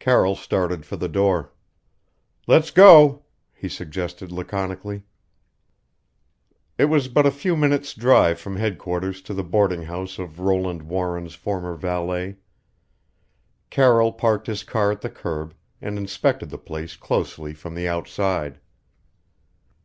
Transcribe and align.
Carroll 0.00 0.34
started 0.34 0.84
for 0.84 0.96
the 0.96 1.06
door. 1.08 1.52
"Let's 2.48 2.72
go," 2.72 3.22
he 3.54 3.68
suggested 3.68 4.32
laconically. 4.32 5.04
It 6.76 6.86
was 6.86 7.06
but 7.06 7.24
a 7.24 7.30
few 7.30 7.56
minutes' 7.56 7.94
drive 7.94 8.40
from 8.40 8.56
headquarters 8.56 9.22
to 9.22 9.32
the 9.32 9.44
boarding 9.44 9.82
house 9.84 10.18
of 10.18 10.40
Roland 10.40 10.82
Warren's 10.82 11.36
former 11.36 11.76
valet. 11.76 12.38
Carroll 13.70 14.10
parked 14.12 14.48
his 14.48 14.64
car 14.64 14.90
at 14.90 15.02
the 15.02 15.08
curb 15.08 15.54
and 15.80 15.98
inspected 15.98 16.50
the 16.50 16.58
place 16.58 16.96
closely 16.96 17.54
from 17.54 17.76
the 17.76 17.86
outside. 17.86 18.58